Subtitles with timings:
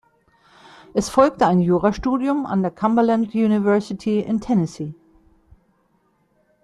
[0.95, 4.95] Es folgte ein Jurastudium an der Cumberland University in Tennessee.